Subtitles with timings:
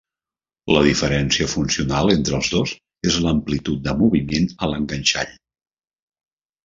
[0.75, 2.73] La diferència funcional entre els dos
[3.11, 5.39] és l'amplitud de moviment a l'enganxall.